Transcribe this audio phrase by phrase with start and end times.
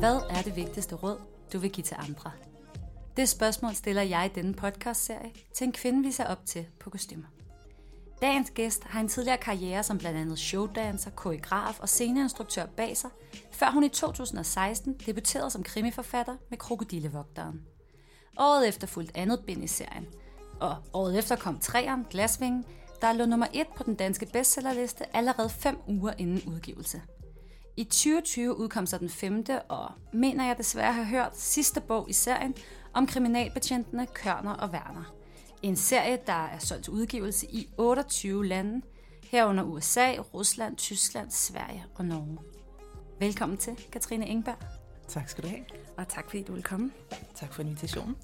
[0.00, 1.18] Hvad er det vigtigste råd,
[1.52, 2.32] du vil give til andre?
[3.16, 6.90] Det spørgsmål stiller jeg i denne podcastserie til en kvinde, vi ser op til på
[6.90, 7.26] kostymer.
[8.22, 13.10] Dagens gæst har en tidligere karriere som blandt andet showdancer, koreograf og sceneinstruktør bag sig,
[13.52, 17.62] før hun i 2016 debuterede som krimiforfatter med Krokodillevogteren.
[18.38, 20.06] Året efter fulgte andet bind i serien,
[20.60, 22.64] og året efter kom træeren Glasvingen,
[23.00, 27.02] der lå nummer et på den danske bestsellerliste allerede fem uger inden udgivelse.
[27.76, 32.12] I 2020 udkom så den femte, og mener jeg desværre har hørt, sidste bog i
[32.12, 32.54] serien
[32.94, 35.14] om kriminalbetjentene Kørner og Werner.
[35.62, 38.82] En serie, der er solgt til udgivelse i 28 lande,
[39.22, 42.38] herunder USA, Rusland, Tyskland, Sverige og Norge.
[43.20, 44.58] Velkommen til, Katrine Engberg.
[45.08, 45.64] Tak skal du have.
[45.96, 46.90] Og tak fordi du vil komme.
[47.34, 48.16] Tak for invitationen.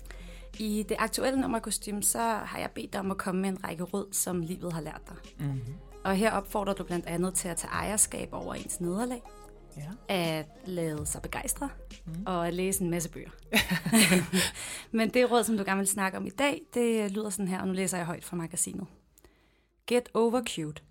[0.58, 3.64] I det aktuelle nummer kostume, så har jeg bedt dig om at komme med en
[3.64, 5.47] række råd, som livet har lært dig.
[5.47, 5.74] Mm-hmm.
[6.06, 9.23] Og her opfordrer du blandt andet til at tage ejerskab over ens nederlag,
[9.77, 9.91] ja.
[10.09, 11.70] at lade sig begejstre
[12.06, 12.12] mm.
[12.27, 13.31] og at læse en masse bøger.
[14.97, 17.61] Men det råd, som du gerne vil snakke om i dag, det lyder sådan her,
[17.61, 18.86] og nu læser jeg højt fra magasinet.
[19.86, 20.83] Get over cute.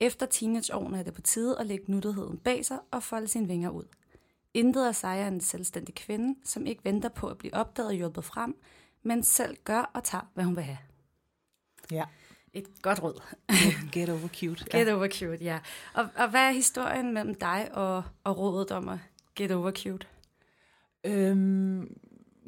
[0.00, 3.70] Efter teenageårene er det på tide at lægge nuttigheden bag sig og folde sine vinger
[3.70, 3.84] ud.
[4.54, 8.24] Intet er sejre en selvstændig kvinde, som ikke venter på at blive opdaget og hjulpet
[8.24, 8.56] frem,
[9.02, 10.78] men selv gør og tager, hvad hun vil have.
[11.90, 12.04] Ja.
[12.52, 13.22] Et godt råd.
[13.92, 14.64] Get over cute.
[14.70, 15.58] Get over cute, ja.
[15.94, 18.98] Og, og hvad er historien mellem dig og, og rådet om at
[19.36, 20.06] get over cute?
[21.04, 21.96] Øhm,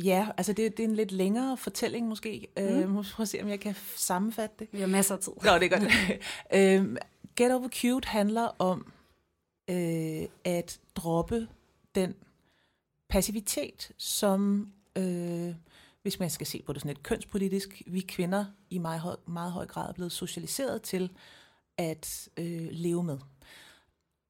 [0.05, 2.49] ja, altså det, det er en lidt længere fortælling måske.
[2.57, 2.63] Mm.
[2.63, 4.69] Øhm, prøv at se, om jeg kan sammenfatte det.
[4.73, 5.33] Vi har masser af tid.
[5.45, 5.93] Nå, det er godt.
[6.81, 6.97] øhm,
[7.37, 8.93] get over cute handler om
[9.71, 11.49] øh, at droppe
[11.95, 12.15] den
[13.09, 14.73] passivitet, som...
[14.99, 15.55] Øh,
[16.03, 19.53] hvis man skal se på det sådan lidt kønspolitisk, vi kvinder i meget høj, meget
[19.53, 21.11] høj grad er blevet socialiseret til
[21.79, 23.19] at øh, leve med.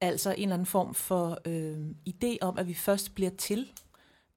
[0.01, 3.71] Altså en eller anden form for øh, idé om, at vi først bliver til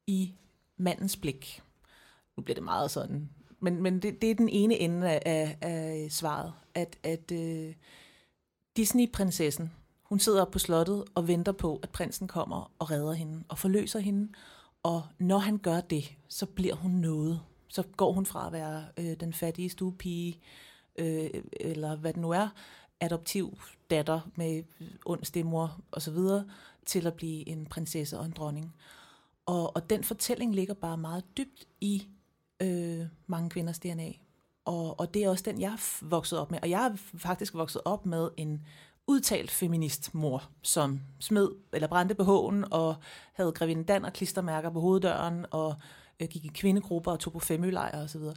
[0.07, 0.35] i
[0.77, 1.63] mandens blik.
[2.37, 3.31] Nu bliver det meget sådan,
[3.61, 7.75] men, men det, det er den ene ende af, af, af svaret, at, at øh,
[8.77, 9.73] Disney-prinsessen,
[10.03, 13.59] hun sidder op på slottet og venter på, at prinsen kommer og redder hende og
[13.59, 14.33] forløser hende,
[14.83, 17.41] og når han gør det, så bliver hun noget.
[17.69, 20.41] Så går hun fra at være øh, den fattige stuepige,
[20.99, 22.49] øh, eller hvad det nu er,
[23.01, 23.59] adoptiv
[23.91, 24.63] datter med
[25.07, 26.19] ond stemor osv.,
[26.87, 28.75] til at blive en prinsesse og en dronning.
[29.47, 32.09] Og, og den fortælling ligger bare meget dybt i
[32.63, 34.13] øh, mange kvinders DNA.
[34.65, 36.59] Og, og det er også den, jeg er vokset op med.
[36.63, 38.67] Og jeg er faktisk vokset op med en
[39.07, 42.97] udtalt feminist mor, som smed eller brændte på hågen og
[43.33, 45.75] havde grevinde Dan og klistermærker på hoveddøren og
[46.21, 48.21] øh, gik i kvindegrupper og tog på femølejre osv.
[48.21, 48.35] Så,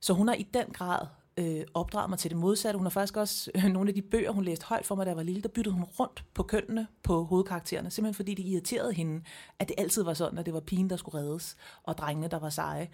[0.00, 1.06] så hun har i den grad
[1.36, 2.76] øh, opdraget mig til det modsatte.
[2.78, 5.10] Hun har faktisk også øh, nogle af de bøger, hun læste højt for mig, da
[5.10, 8.92] jeg var lille, der byttede hun rundt på kønnene på hovedkaraktererne, simpelthen fordi det irriterede
[8.92, 9.22] hende,
[9.58, 12.38] at det altid var sådan, at det var pigen, der skulle reddes, og drengene, der
[12.38, 12.88] var seje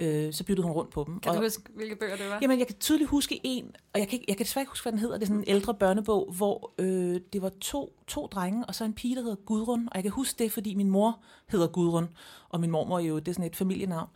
[0.00, 1.20] øh, så byttede hun rundt på dem.
[1.20, 2.38] Kan du huske, hvilke bøger det var?
[2.42, 4.92] Jamen, jeg kan tydeligt huske en, og jeg kan, jeg kan desværre ikke huske, hvad
[4.92, 5.14] den hedder.
[5.14, 8.84] Det er sådan en ældre børnebog, hvor øh, det var to, to drenge, og så
[8.84, 9.88] en pige, der hedder Gudrun.
[9.90, 12.08] Og jeg kan huske det, fordi min mor hedder Gudrun,
[12.48, 14.08] og min mormor er jo, det er sådan et familienavn.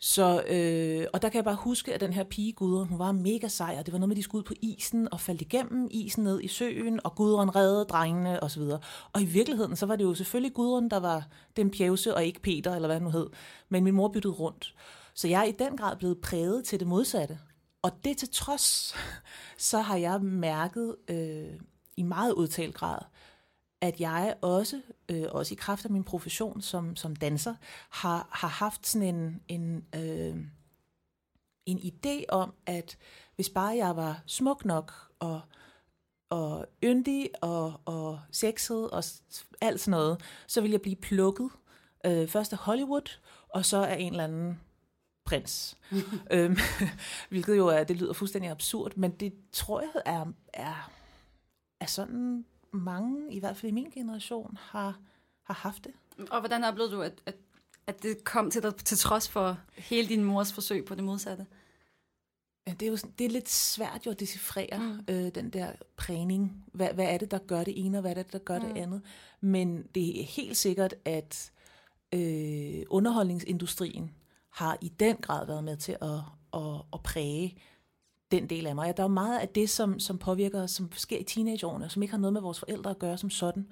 [0.00, 3.12] Så, øh, og der kan jeg bare huske, at den her pige Gudrun, hun var
[3.12, 5.40] mega sej, og det var noget med, at de skulle ud på isen og faldt
[5.40, 8.62] igennem isen ned i søen, og Gudrun reddede drengene osv.
[8.62, 8.80] Og,
[9.12, 12.40] og i virkeligheden, så var det jo selvfølgelig Gudrun, der var den pjevse, og ikke
[12.40, 13.26] Peter, eller hvad det nu hed.
[13.68, 14.74] Men min mor byttede rundt.
[15.18, 17.38] Så jeg er i den grad blevet præget til det modsatte.
[17.82, 18.94] Og det til trods,
[19.68, 21.60] så har jeg mærket øh,
[21.96, 22.98] i meget udtalt grad,
[23.80, 27.54] at jeg også, øh, også i kraft af min profession som, som danser,
[27.90, 30.36] har, har haft sådan en, en, øh,
[31.66, 32.98] en idé om, at
[33.34, 35.40] hvis bare jeg var smuk nok og,
[36.30, 39.04] og yndig og, og sexet og
[39.60, 41.50] alt sådan noget, så ville jeg blive plukket
[42.06, 43.18] øh, først af Hollywood,
[43.48, 44.60] og så af en eller anden
[45.28, 45.76] prins.
[46.30, 46.56] øhm,
[47.28, 50.90] hvilket jo er, det lyder fuldstændig absurd, men det tror jeg er, er,
[51.80, 54.98] er sådan mange, i hvert fald i min generation, har,
[55.42, 55.92] har haft det.
[56.30, 57.34] Og hvordan oplevede du, at, at,
[57.86, 61.46] at det kom til dig til trods for hele din mors forsøg på det modsatte?
[62.66, 65.14] Ja, det er jo det er lidt svært jo at decifrere mm.
[65.14, 66.64] øh, den der prægning.
[66.72, 68.64] Hvad, hvad er det, der gør det ene, og hvad er det, der gør mm.
[68.64, 69.02] det andet?
[69.40, 71.52] Men det er helt sikkert, at
[72.14, 74.10] øh, underholdningsindustrien
[74.58, 76.20] har i den grad været med til at,
[76.54, 77.56] at, at præge
[78.30, 78.86] den del af mig.
[78.86, 82.02] Ja, der er meget af det, som, som påvirker os, som sker i teenageårene, som
[82.02, 83.66] ikke har noget med vores forældre at gøre som sådan.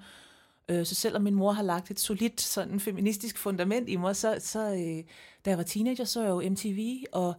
[0.69, 4.37] Øh, så selvom min mor har lagt et solidt sådan feministisk fundament i mig, så,
[4.39, 5.03] så øh,
[5.45, 7.35] da jeg var teenager, så jeg jo MTV, og,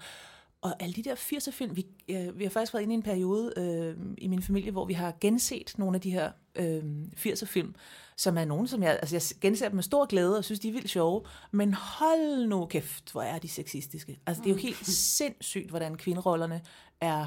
[0.60, 3.02] og alle de der 80'er film, vi, øh, vi har faktisk været inde i en
[3.02, 6.82] periode øh, i min familie, hvor vi har genset nogle af de her øh,
[7.16, 7.74] 80'er film,
[8.18, 10.68] som er nogen, som jeg, altså jeg genser dem med stor glæde og synes, de
[10.68, 14.20] er vildt sjove, men hold nu kæft, hvor er de sexistiske.
[14.26, 14.86] Altså det er jo helt
[15.16, 16.62] sindssygt, hvordan kvinderollerne
[17.00, 17.26] er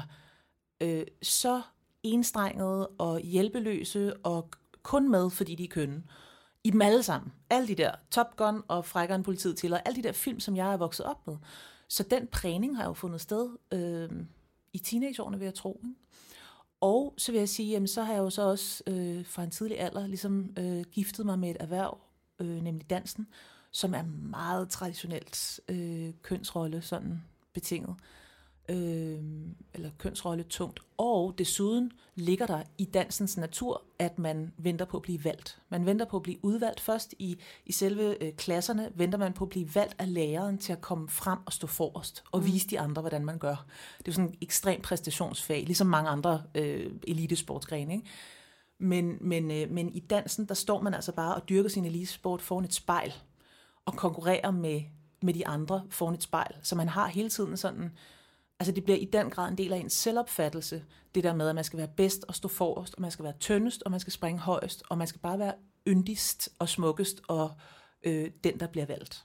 [0.80, 1.62] øh, så
[2.02, 4.50] enstrengede og hjælpeløse og
[4.82, 6.02] kun med, fordi de er kønne.
[6.64, 7.32] I dem alle sammen.
[7.50, 10.56] Alle de der Top Gun og Frækkeren politiet til, og alle de der film, som
[10.56, 11.36] jeg er vokset op med.
[11.88, 14.10] Så den prægning har jo fundet sted øh,
[14.72, 15.80] i teenageårene, vil jeg tro.
[15.84, 15.96] Ikke?
[16.82, 19.50] Og så vil jeg sige, jamen, så har jeg jo så også øh, fra en
[19.50, 21.98] tidlig alder ligesom øh, giftet mig med et erhverv,
[22.40, 23.26] øh, nemlig dansen,
[23.70, 27.90] som er meget traditionelt øh, kønsrolle sådan betinget.
[27.90, 28.21] øh,
[28.68, 30.80] eller kønsrolle tungt.
[30.96, 35.62] Og desuden ligger der i dansens natur, at man venter på at blive valgt.
[35.68, 39.44] Man venter på at blive udvalgt først i, i selve øh, klasserne, venter man på
[39.44, 42.46] at blive valgt af læreren til at komme frem og stå forrest og mm.
[42.46, 43.66] vise de andre, hvordan man gør.
[43.98, 47.94] Det er jo sådan en ekstrem præstationsfag, ligesom mange andre øh, elitesportsgrene.
[47.94, 48.06] Ikke?
[48.78, 52.42] Men, men, øh, men i dansen, der står man altså bare og dyrker sin elitesport
[52.42, 53.12] foran et spejl
[53.84, 54.80] og konkurrerer med,
[55.22, 56.54] med de andre foran et spejl.
[56.62, 57.92] Så man har hele tiden sådan
[58.62, 61.54] Altså det bliver i den grad en del af ens selvopfattelse, det der med, at
[61.54, 64.12] man skal være bedst og stå forrest, og man skal være tyndest, og man skal
[64.12, 65.54] springe højest, og man skal bare være
[65.88, 67.50] yndigst og smukkest, og
[68.02, 69.24] øh, den, der bliver valgt.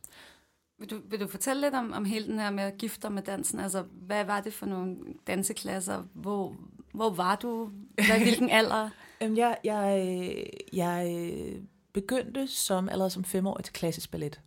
[0.80, 3.12] Vil du, vil du fortælle lidt om, om hele den her med at gifte dig
[3.12, 3.60] med dansen?
[3.60, 4.98] Altså, hvad var det for nogle
[5.28, 6.04] danseklasser?
[6.14, 6.56] Hvor,
[6.94, 7.72] hvor var du?
[7.94, 8.90] Hvad, hvilken alder?
[9.22, 11.62] jeg, jeg, jeg
[11.94, 14.42] begyndte som, allerede som femårig til klassisk ballet,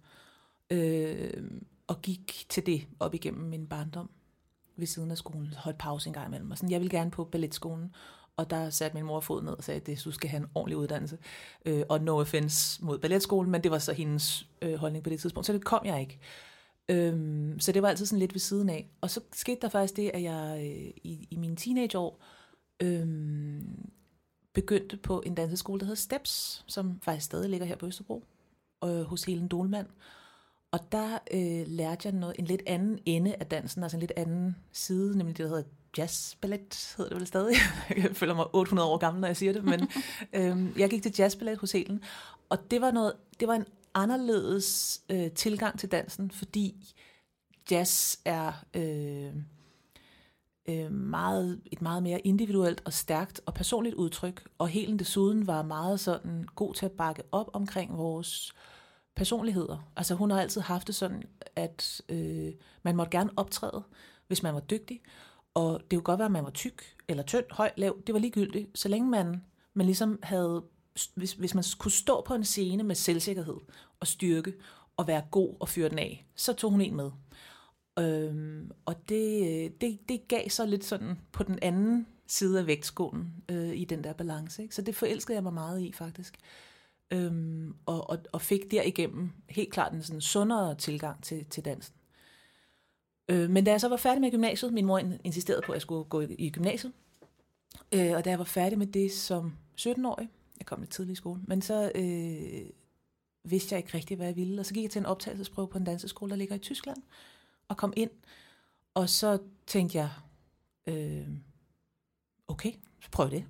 [0.71, 1.43] øh,
[1.87, 4.11] og gik til det op igennem min barndom
[4.81, 6.51] ved siden af skolen, holdt pause en gang imellem.
[6.51, 7.95] Og sådan, jeg vil gerne på balletskolen.
[8.37, 10.77] Og der satte min mor fod ned og sagde, at du skal have en ordentlig
[10.77, 11.19] uddannelse.
[11.67, 15.21] Øh, og no offense mod balletskolen, men det var så hendes øh, holdning på det
[15.21, 15.47] tidspunkt.
[15.47, 16.19] Så det kom jeg ikke.
[16.89, 18.91] Øhm, så det var altid sådan lidt ved siden af.
[19.01, 22.23] Og så skete der faktisk det, at jeg øh, i, i mine teenageår
[22.83, 23.09] øh,
[24.53, 28.25] begyndte på en danseskole, der hedder Steps, som faktisk stadig ligger her på Østerbro,
[28.85, 29.87] øh, hos Helen Dolman.
[30.73, 34.13] Og der øh, lærte jeg noget, en lidt anden ende af dansen, altså en lidt
[34.17, 35.69] anden side, nemlig det, der hedder
[35.99, 37.55] jazzballet, hedder det vel stadig.
[38.03, 39.81] Jeg føler mig 800 år gammel, når jeg siger det, men
[40.33, 42.03] øh, jeg gik til jazzballet hos Helen,
[42.49, 46.95] og det var, noget, det var en anderledes øh, tilgang til dansen, fordi
[47.71, 49.33] jazz er øh,
[50.69, 55.63] øh, meget, et meget mere individuelt og stærkt og personligt udtryk, og Helen desuden var
[55.63, 58.80] meget sådan god til at bakke op omkring vores øh,
[59.21, 59.91] personligheder.
[59.97, 61.23] Altså hun har altid haft det sådan,
[61.57, 62.53] at øh,
[62.83, 63.83] man måtte gerne optræde,
[64.27, 65.01] hvis man var dygtig.
[65.55, 67.97] Og det kunne godt være, at man var tyk, eller tynd, høj, lav.
[68.07, 68.79] Det var ligegyldigt.
[68.79, 69.45] Så længe man,
[69.75, 70.63] man ligesom havde,
[71.15, 73.57] hvis, hvis man kunne stå på en scene med selvsikkerhed
[74.01, 74.53] og styrke,
[74.97, 77.11] og være god og fyre den af, så tog hun en med.
[77.99, 82.67] Øhm, og det, øh, det, det gav så lidt sådan på den anden side af
[82.67, 84.63] vægtskålen øh, i den der balance.
[84.63, 84.75] Ikke?
[84.75, 86.39] Så det forelskede jeg mig meget i faktisk
[87.11, 91.95] øhm, og, og, og fik derigennem helt klart en sådan sundere tilgang til, til dansen.
[93.29, 95.83] Øh, men da jeg så var færdig med gymnasiet, min mor insisterede på, at jeg
[95.83, 96.93] skulle gå i, i gymnasiet,
[97.93, 100.29] øh, og da jeg var færdig med det som 17-årig,
[100.59, 102.71] jeg kom lidt tidligt i skole, men så øh,
[103.45, 105.79] vidste jeg ikke rigtigt, hvad jeg ville, og så gik jeg til en optagelsesprøve på
[105.79, 107.03] en danseskole, der ligger i Tyskland,
[107.69, 108.11] og kom ind,
[108.95, 110.11] og så tænkte jeg,
[110.87, 111.29] øh,
[112.49, 113.45] okay, så prøv det.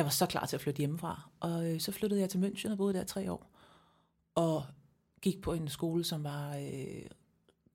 [0.00, 1.28] Jeg var så klar til at flytte hjemmefra.
[1.40, 3.50] Og øh, så flyttede jeg til München og boede der tre år.
[4.34, 4.64] Og
[5.22, 7.02] gik på en skole, som var øh,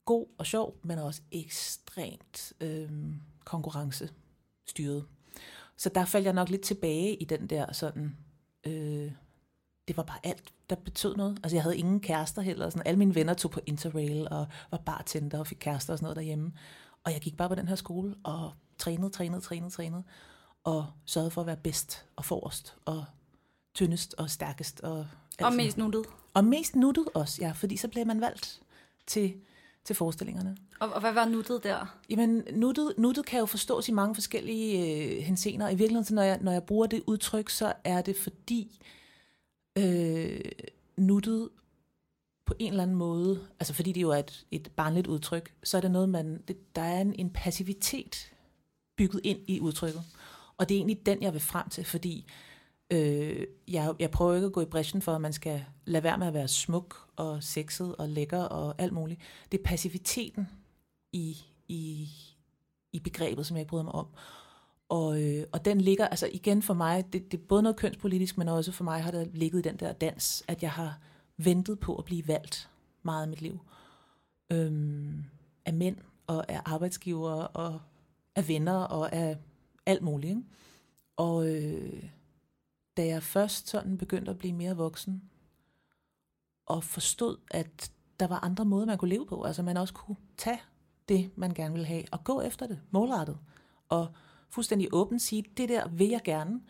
[0.06, 2.90] god og sjov, men også ekstremt øh,
[3.44, 5.06] konkurrencestyret.
[5.78, 8.18] Så der faldt jeg nok lidt tilbage i den der sådan...
[8.68, 9.12] Øh,
[9.88, 11.40] det var bare alt, der betød noget.
[11.44, 12.70] Altså jeg havde ingen kærester heller.
[12.70, 16.06] Sådan, alle mine venner tog på Interrail og var bartender og fik kærester og sådan
[16.06, 16.54] noget derhjemme.
[17.04, 20.04] Og jeg gik bare på den her skole og trænede, trænede, trænede, trænede
[20.66, 23.06] og sørgede for at være bedst og forrest og
[23.74, 24.82] tyndest og stærkest.
[24.82, 25.08] Og,
[25.42, 26.06] og mest nuttet.
[26.34, 28.62] Og mest nuttet også, ja, fordi så blev man valgt
[29.08, 29.34] til,
[29.84, 30.58] til forestillingerne.
[30.80, 31.98] Og, og hvad var nuttet der?
[32.10, 35.70] Jamen, nuttet, nuttet kan jo forstås i mange forskellige øh, hensener.
[35.70, 38.82] I virkeligheden, når jeg, når jeg bruger det udtryk, så er det fordi
[39.78, 40.42] øh,
[40.98, 41.50] nuttet
[42.46, 45.78] på en eller anden måde, altså fordi det jo er et, et barnligt udtryk, så
[45.78, 48.32] er det noget, man, det, der er en, en passivitet
[48.98, 50.04] bygget ind i udtrykket.
[50.58, 52.26] Og det er egentlig den, jeg vil frem til, fordi
[52.92, 56.18] øh, jeg, jeg prøver ikke at gå i bræschen for, at man skal lade være
[56.18, 59.22] med at være smuk og sexet og lækker og alt muligt.
[59.52, 60.48] Det er passiviteten
[61.14, 62.10] i, i,
[62.92, 64.08] i begrebet, som jeg ikke bryder mig om.
[64.90, 68.38] Og, øh, og den ligger, altså igen for mig, det, det er både noget kønspolitisk,
[68.38, 71.00] men også for mig har det ligget i den der dans, at jeg har
[71.38, 72.70] ventet på at blive valgt
[73.04, 73.60] meget af mit liv.
[74.52, 75.24] Øhm,
[75.66, 75.98] af mænd
[76.28, 77.82] og af arbejdsgiver, og
[78.36, 79.38] af venner, og af
[79.86, 80.30] alt muligt.
[80.30, 80.44] Ikke?
[81.16, 82.04] Og øh,
[82.98, 85.24] da jeg først sådan begyndte at blive mere voksen,
[86.66, 90.18] og forstod, at der var andre måder, man kunne leve på, altså man også kunne
[90.38, 90.62] tage
[91.10, 93.38] det, man gerne ville have, og gå efter det, målrettet,
[93.90, 94.08] og
[94.50, 96.62] fuldstændig åbent sige, det der vil jeg gerne,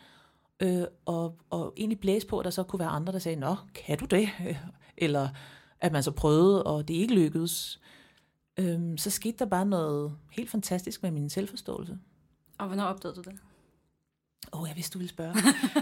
[0.59, 3.55] øh, og, og egentlig blæse på, at der så kunne være andre, der sagde, nå,
[3.73, 4.29] kan du det?
[4.97, 5.29] Eller
[5.79, 7.81] at man så prøvede, og det ikke lykkedes.
[8.57, 11.97] Øh, så skete der bare noget helt fantastisk med min selvforståelse.
[12.57, 13.39] Og hvornår opdagede du det?
[14.53, 15.35] Åh, oh, jeg vidste, du ville spørge.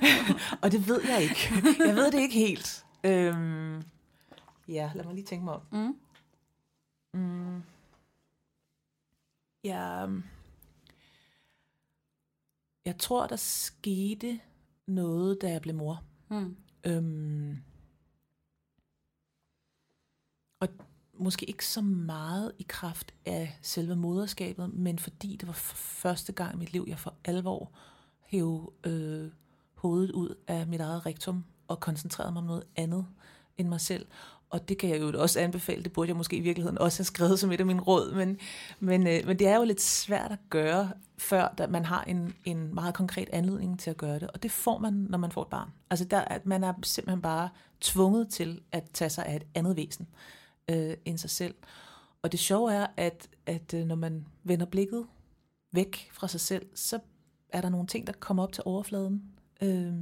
[0.63, 1.53] og det ved jeg ikke.
[1.79, 2.85] Jeg ved det ikke helt.
[3.03, 3.83] Øhm,
[4.67, 5.61] ja, lad mig lige tænke mig om.
[5.71, 5.99] Mm.
[7.13, 7.63] Mm.
[9.63, 10.07] Ja,
[12.85, 14.39] jeg tror, der skete
[14.87, 16.03] noget, da jeg blev mor.
[16.29, 16.57] Mm.
[16.83, 17.63] Øhm,
[20.59, 20.67] og
[21.17, 26.55] måske ikke så meget i kraft af selve moderskabet, men fordi det var første gang
[26.55, 27.71] i mit liv, jeg for alvor
[28.25, 29.29] hæve øh,
[29.75, 33.05] hovedet ud af mit eget rektum og koncentrerede mig om noget andet
[33.57, 34.05] end mig selv.
[34.49, 37.05] Og det kan jeg jo også anbefale, det burde jeg måske i virkeligheden også have
[37.05, 38.37] skrevet som et af mine råd, men,
[38.79, 42.35] men, øh, men det er jo lidt svært at gøre, før da man har en,
[42.45, 44.31] en meget konkret anledning til at gøre det.
[44.31, 45.69] Og det får man, når man får et barn.
[45.89, 47.49] Altså der, at man er simpelthen bare
[47.81, 50.07] tvunget til at tage sig af et andet væsen
[50.71, 51.55] øh, end sig selv.
[52.21, 55.05] Og det sjove er, at, at øh, når man vender blikket
[55.71, 56.99] væk fra sig selv, så
[57.49, 59.23] er der nogle ting, der kommer op til overfladen
[59.61, 59.93] øh,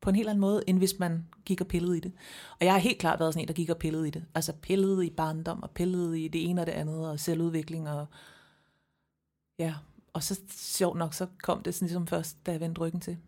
[0.00, 2.12] på en helt anden måde, end hvis man gik og pillede i det.
[2.60, 4.24] Og jeg har helt klart været sådan en, der gik og pillede i det.
[4.34, 8.06] Altså pillede i barndom, og pillede i det ene og det andet, og selvudvikling, og
[9.58, 9.74] ja,
[10.12, 13.18] og så sjovt nok, så kom det sådan ligesom først, da jeg vendte ryggen til.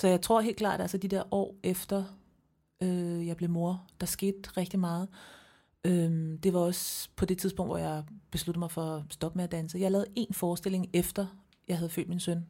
[0.00, 2.04] Så jeg tror helt klart, at altså de der år efter,
[2.82, 5.08] øh, jeg blev mor, der skete rigtig meget.
[5.84, 9.44] Øh, det var også på det tidspunkt, hvor jeg besluttede mig for at stoppe med
[9.44, 9.78] at danse.
[9.78, 11.26] Jeg lavede en forestilling efter,
[11.68, 12.46] jeg havde født min søn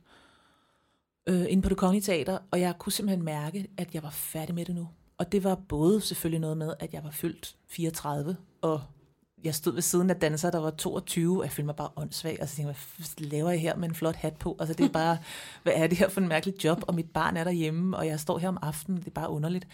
[1.28, 4.54] øh, inde på det kongelige teater, og jeg kunne simpelthen mærke, at jeg var færdig
[4.54, 4.88] med det nu.
[5.18, 8.82] Og det var både selvfølgelig noget med, at jeg var fyldt 34, og
[9.44, 12.30] jeg stod ved siden af danser, der var 22, og jeg følte mig bare åndssvag,
[12.40, 14.56] altså, og så tænkte jeg, hvad laver jeg her med en flot hat på?
[14.60, 15.18] Altså det er bare,
[15.62, 18.20] hvad er det her for en mærkelig job, og mit barn er derhjemme, og jeg
[18.20, 19.68] står her om aftenen, det er bare underligt.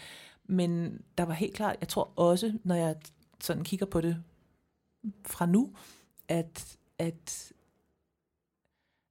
[0.47, 2.95] Men der var helt klart, jeg tror også, når jeg
[3.41, 4.23] sådan kigger på det
[5.25, 5.73] fra nu,
[6.27, 7.53] at, at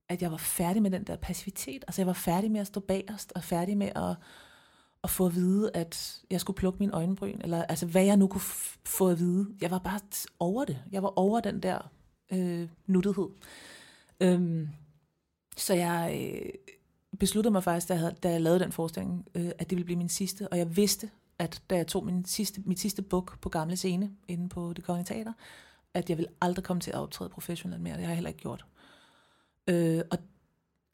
[0.08, 1.84] at jeg var færdig med den der passivitet.
[1.86, 4.16] Altså jeg var færdig med at stå bagerst, og færdig med at,
[5.04, 8.26] at få at vide, at jeg skulle plukke min øjenbryn, eller altså hvad jeg nu
[8.26, 8.40] kunne
[8.84, 9.48] få at vide.
[9.60, 10.00] Jeg var bare
[10.38, 10.82] over det.
[10.92, 11.90] Jeg var over den der
[12.32, 13.28] øh, nuttighed.
[14.20, 14.68] Øhm,
[15.56, 16.50] så jeg øh,
[17.18, 19.84] besluttede mig faktisk, da jeg, havde, da jeg lavede den forestilling, øh, at det ville
[19.84, 23.40] blive min sidste, og jeg vidste, at da jeg tog min sidste, mit sidste book
[23.40, 25.32] på Gamle Scene, inde på det kongelige teater,
[25.94, 27.94] at jeg vil aldrig komme til at optræde professionelt mere.
[27.94, 28.64] Det har jeg heller ikke gjort.
[29.68, 30.18] Øh, og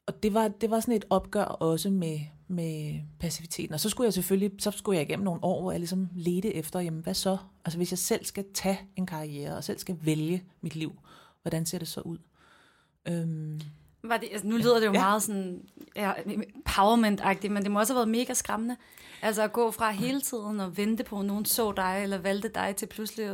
[0.05, 3.73] og det var, det var sådan et opgør også med, med passiviteten.
[3.73, 6.55] Og så skulle jeg selvfølgelig, så skulle jeg igennem nogle år, hvor jeg ligesom ledte
[6.55, 7.37] efter, jamen hvad så?
[7.65, 10.99] Altså hvis jeg selv skal tage en karriere, og selv skal vælge mit liv,
[11.41, 12.17] hvordan ser det så ud?
[13.07, 13.61] Øhm,
[14.03, 14.99] var det, altså, nu lyder det jo ja.
[14.99, 15.61] meget sådan
[15.95, 18.77] ja, empowerment-agtigt, men det må også have været mega skræmmende.
[19.21, 22.49] Altså at gå fra hele tiden og vente på, at nogen så dig, eller valgte
[22.49, 23.25] dig, til pludselig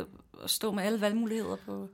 [0.44, 1.90] at stå med alle valgmuligheder på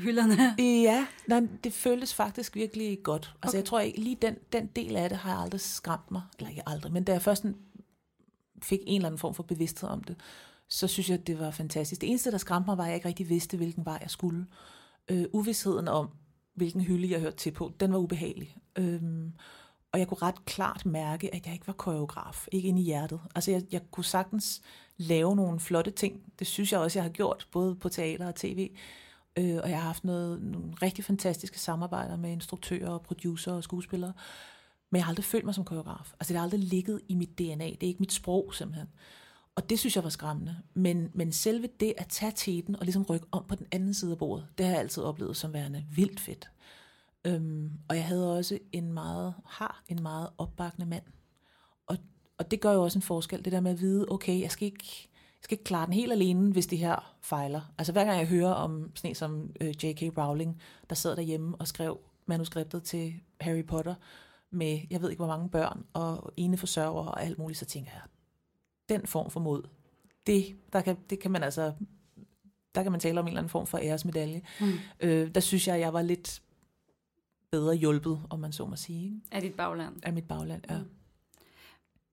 [0.00, 0.54] hylderne.
[0.82, 3.34] Ja, nej, det føltes faktisk virkelig godt.
[3.42, 3.62] Altså okay.
[3.62, 6.22] jeg tror ikke, lige den, den del af det har jeg aldrig skræmt mig.
[6.38, 7.44] Eller ikke aldrig, men da jeg først
[8.62, 10.16] fik en eller anden form for bevidsthed om det,
[10.68, 12.00] så synes jeg, det var fantastisk.
[12.00, 14.46] Det eneste, der skræmte mig, var, at jeg ikke rigtig vidste, hvilken vej jeg skulle.
[15.08, 16.08] Øh, uvidsheden om,
[16.58, 18.56] hvilken hylde jeg hørte til på, den var ubehagelig.
[18.78, 19.32] Øhm,
[19.92, 23.20] og jeg kunne ret klart mærke, at jeg ikke var koreograf, ikke inde i hjertet.
[23.34, 24.62] Altså jeg, jeg kunne sagtens
[24.96, 26.22] lave nogle flotte ting.
[26.38, 28.70] Det synes jeg også, jeg har gjort, både på teater og tv.
[29.38, 33.64] Øh, og jeg har haft noget, nogle rigtig fantastiske samarbejder med instruktører og producer og
[33.64, 34.12] skuespillere.
[34.90, 36.12] Men jeg har aldrig følt mig som koreograf.
[36.20, 37.64] Altså det har aldrig ligget i mit DNA.
[37.64, 38.88] Det er ikke mit sprog simpelthen.
[39.58, 40.56] Og det synes jeg var skræmmende.
[40.74, 44.12] Men, men selve det at tage teten og ligesom rykke om på den anden side
[44.12, 46.50] af bordet, det har jeg altid oplevet som værende vildt fedt.
[47.24, 51.02] Øhm, og jeg havde også en meget, har en meget opbakkende mand.
[51.86, 51.96] Og,
[52.38, 54.66] og det gør jo også en forskel, det der med at vide, okay, jeg skal
[54.66, 57.72] ikke, jeg skal ikke klare den helt alene, hvis det her fejler.
[57.78, 60.18] Altså hver gang jeg hører om sådan en som øh, J.K.
[60.18, 63.94] Rowling, der sad derhjemme og skrev manuskriptet til Harry Potter
[64.50, 67.90] med, jeg ved ikke hvor mange børn, og ene forsørger og alt muligt, så tænker
[67.94, 68.02] jeg,
[68.88, 69.62] den form for mod,
[70.26, 71.72] det, der kan, det kan man altså,
[72.74, 74.42] der kan man tale om en eller anden form for æresmedalje.
[74.60, 74.72] Mm.
[75.00, 76.42] Øh, der synes jeg, jeg var lidt
[77.50, 79.22] bedre hjulpet, om man så må sige.
[79.32, 79.94] Af dit bagland?
[80.02, 80.78] Af mit bagland, ja.
[80.78, 80.84] Mm.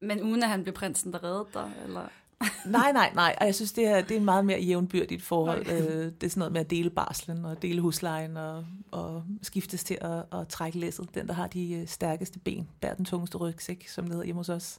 [0.01, 1.71] Men uden at han blev prinsen, der reddede dig?
[1.83, 2.07] Eller?
[2.65, 3.35] nej, nej, nej.
[3.39, 5.61] Og jeg synes, det er, det er en meget mere jævnbyrdigt forhold.
[5.61, 5.81] Okay.
[5.81, 9.83] Øh, det er sådan noget med at dele barslen og dele huslejen og, og skiftes
[9.83, 11.15] til at, at trække læsset.
[11.15, 14.39] Den, der har de øh, stærkeste ben, bærer den tungeste rygsæk, som det hedder hjemme
[14.39, 14.77] hos os.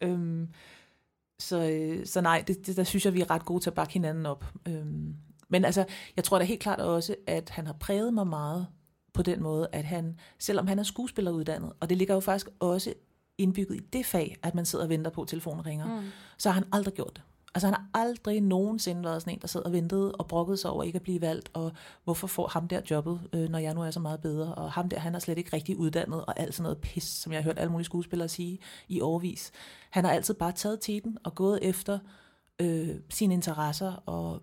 [0.00, 0.48] Øhm,
[1.38, 3.74] så, øh, så nej, det, det, der synes jeg, vi er ret gode til at
[3.74, 4.44] bakke hinanden op.
[4.68, 5.14] Øhm,
[5.48, 5.84] men altså,
[6.16, 8.66] jeg tror da helt klart også, at han har præget mig meget
[9.12, 12.94] på den måde, at han, selvom han er skuespilleruddannet, og det ligger jo faktisk også
[13.38, 16.06] indbygget i det fag, at man sidder og venter på, at telefonen ringer, mm.
[16.38, 17.22] så har han aldrig gjort det.
[17.56, 20.70] Altså han har aldrig nogensinde været sådan en, der sad og ventede og brokkede sig
[20.70, 21.72] over ikke at blive valgt, og
[22.04, 24.88] hvorfor får ham der jobbet, øh, når jeg nu er så meget bedre, og ham
[24.88, 27.44] der, han er slet ikke rigtig uddannet, og alt sådan noget pis, som jeg har
[27.44, 28.58] hørt alle mulige skuespillere sige
[28.88, 29.52] i overvis.
[29.90, 31.98] Han har altid bare taget teten og gået efter
[32.60, 34.42] øh, sine interesser og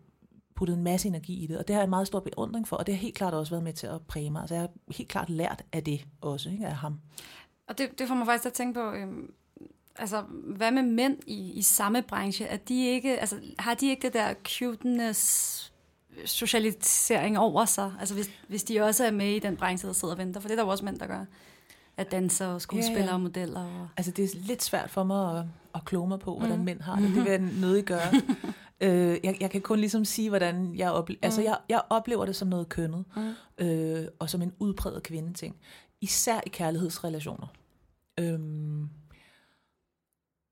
[0.55, 2.75] puttet en masse energi i det, og det har jeg en meget stor beundring for,
[2.75, 4.39] og det har helt klart også været med til at præge mig.
[4.41, 6.99] Altså jeg har helt klart lært af det også, ikke, af ham.
[7.67, 9.33] Og det, det får mig faktisk til at tænke på, øhm,
[9.95, 10.21] altså,
[10.55, 12.45] hvad med mænd i, i samme branche?
[12.45, 15.73] Er de ikke, altså, har de ikke det der cuteness
[16.25, 17.93] socialisering over sig?
[17.99, 20.47] Altså hvis, hvis de også er med i den branche, der sidder og venter, for
[20.47, 21.25] det er der jo også mænd, der gør
[21.97, 23.13] at danser og skuespillere ja, ja.
[23.13, 23.61] og modeller.
[23.61, 23.87] Og...
[23.97, 25.45] Altså det er lidt svært for mig at,
[25.75, 26.65] at kloge mig på, hvordan mm.
[26.65, 27.15] mænd har det.
[27.15, 28.11] Det vil jeg nødig gøre.
[28.81, 31.17] øh, jeg, jeg kan kun ligesom sige, hvordan jeg oplever...
[31.17, 31.25] Mm.
[31.25, 33.65] Altså jeg, jeg oplever det som noget kønnet, mm.
[33.65, 35.55] øh, og som en udpræget kvindeting.
[36.01, 37.47] Især i kærlighedsrelationer.
[38.19, 38.89] Øhm,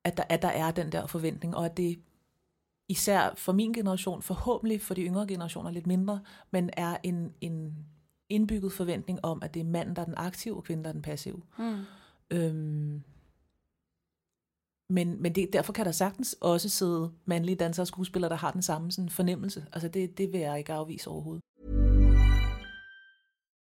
[0.03, 1.99] at, der, at der er den der forventning, og at det
[2.89, 7.85] især for min generation, forhåbentlig for de yngre generationer lidt mindre, men er en, en
[8.29, 10.93] indbygget forventning om, at det er manden, der er den aktive, og kvinden, der er
[10.93, 11.41] den passive.
[11.57, 11.79] Mm.
[12.31, 13.03] Øhm,
[14.89, 18.51] men, men det, derfor kan der sagtens også sidde mandlige dansere og skuespillere, der har
[18.51, 19.65] den samme sådan, fornemmelse.
[19.73, 21.43] Altså det, det vil jeg ikke afvise overhovedet.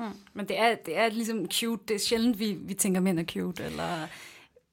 [0.00, 0.12] Mm.
[0.34, 1.82] Men det er, det er ligesom cute.
[1.88, 4.06] Det er sjældent, vi, vi tænker, mænd er cute, eller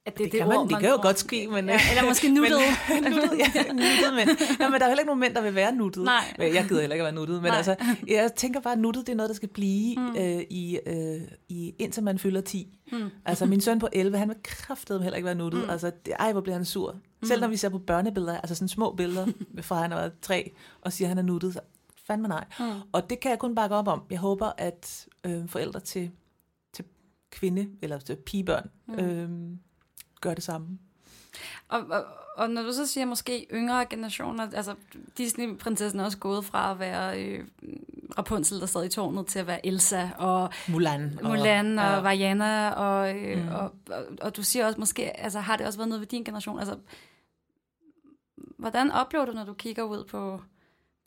[0.07, 1.69] at det, det, det, kan man, ord, det kan jo godt ske, men...
[1.69, 2.59] Ja, eller måske nuttet.
[2.89, 5.55] men, nuttet, ja, nuttet, men, ja, men der er heller ikke nogen mænd, der vil
[5.55, 6.03] være nuttet.
[6.03, 6.35] Nej.
[6.37, 7.57] Jeg gider heller ikke at være nuttet, men Nej.
[7.57, 7.75] altså,
[8.07, 10.15] jeg tænker bare, at nuttet, det er noget, der skal blive mm.
[10.17, 12.77] øh, i, øh, i, indtil man fylder 10.
[12.91, 13.09] Mm.
[13.25, 15.63] Altså, min søn på 11, han vil kraftedeme heller ikke være nuttet.
[15.63, 15.69] Mm.
[15.69, 16.91] Altså, det, ej, hvor bliver han sur.
[16.93, 17.27] Mm.
[17.27, 19.27] Selv når vi ser på børnebilleder, altså sådan små billeder,
[19.61, 21.59] fra han var tre, og siger, at han er nuttet, så
[22.07, 22.45] fandme nej.
[22.59, 22.81] Mm.
[22.91, 24.03] Og det kan jeg kun bakke op om.
[24.09, 26.11] Jeg håber, at øh, forældre til,
[26.73, 26.85] til
[27.31, 28.93] kvinde, eller til pigebørn, mm.
[28.93, 29.29] øh,
[30.21, 30.79] gør det samme.
[31.67, 32.05] Og, og,
[32.37, 34.75] og når du så siger måske yngre generationer, altså
[35.17, 37.45] Disney-prinsessen er også gået fra at være øh,
[38.17, 41.99] Rapunzel, der sad i tårnet, til at være Elsa og Mulan, Mulan og, og ja.
[41.99, 43.49] Vajana, og, øh, mm.
[43.49, 46.23] og, og, og du siger også måske, altså har det også været noget ved din
[46.23, 46.77] generation, altså
[48.57, 50.41] hvordan oplever du, når du kigger ud på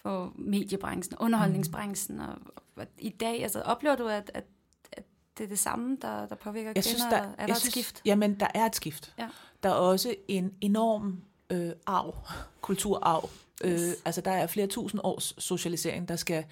[0.05, 2.17] på mediebranchen, underholdningsbranchen.
[2.17, 2.23] Mm.
[2.23, 2.37] Og,
[2.77, 4.45] og i dag, altså oplever du, at, at,
[4.93, 5.05] at
[5.39, 6.83] det er det samme, der, der påvirker jeg kvinder?
[6.83, 8.03] Synes, der, er der jeg et synes, skift?
[8.05, 9.15] Jamen, der er et skift.
[9.19, 9.29] Ja.
[9.63, 12.17] Der er også en enorm øh, arv,
[12.61, 13.31] kulturarv.
[13.65, 13.83] Øh, yes.
[13.83, 16.45] Øh, altså, der er flere tusind års socialisering, der skal,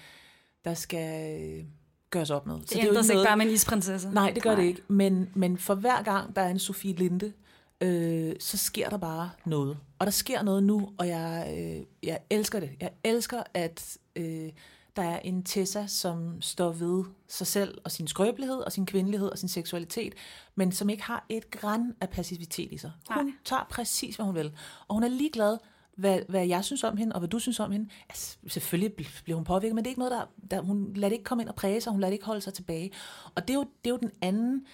[0.65, 1.65] der skal øh,
[2.09, 2.55] gøres op med.
[2.55, 4.09] Det, så det ændrer sig ikke bare med en isprinsesse.
[4.09, 4.61] Nej, det gør Nej.
[4.61, 4.81] det ikke.
[4.87, 7.31] Men, men for hver gang, der er en Sofie Linde, øh,
[8.39, 9.77] så sker der bare noget.
[9.99, 12.69] Og der sker noget nu, og jeg, øh, jeg elsker det.
[12.79, 14.49] Jeg elsker, at øh,
[14.95, 19.29] der er en Tessa, som står ved sig selv og sin skrøbelighed og sin kvindelighed
[19.29, 20.13] og sin seksualitet,
[20.55, 22.91] men som ikke har et græn af passivitet i sig.
[23.09, 23.33] Hun Nej.
[23.45, 24.51] tager præcis, hvad hun vil.
[24.87, 25.57] Og hun er ligeglad,
[25.97, 27.89] hvad, hvad jeg synes om hende, og hvad du synes om hende.
[28.09, 31.15] Altså, selvfølgelig bliver hun påvirket, men det er ikke noget, der, der hun lader det
[31.15, 32.91] ikke komme ind og præge sig, hun lader det ikke holde sig tilbage.
[33.35, 34.65] Og det er jo, det er jo den anden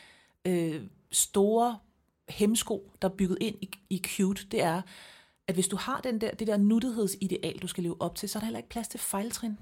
[0.45, 1.77] øh, store
[2.29, 4.81] hemsko, der er bygget ind i, i cute, det er,
[5.47, 8.37] at hvis du har den der, det der nuttighedsideal, du skal leve op til, så
[8.37, 9.57] er der heller ikke plads til fejltrin.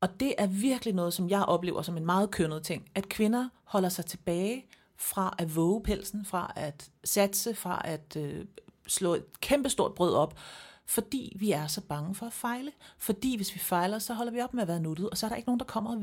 [0.00, 3.48] Og det er virkelig noget, som jeg oplever som en meget kønnet ting, at kvinder
[3.64, 8.44] holder sig tilbage fra at våge pelsen, fra at satse, fra at øh,
[8.86, 10.38] slå et kæmpestort brød op,
[10.86, 12.72] fordi vi er så bange for at fejle.
[12.98, 15.28] Fordi hvis vi fejler, så holder vi op med at være nuttet, og så er
[15.28, 16.02] der ikke nogen, der kommer og,